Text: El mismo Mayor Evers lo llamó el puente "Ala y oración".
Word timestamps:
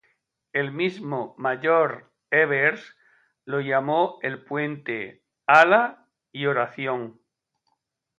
El 0.51 0.71
mismo 0.71 1.35
Mayor 1.37 2.11
Evers 2.31 2.97
lo 3.45 3.61
llamó 3.61 4.17
el 4.23 4.43
puente 4.43 5.21
"Ala 5.45 6.07
y 6.31 6.47
oración". 6.47 7.21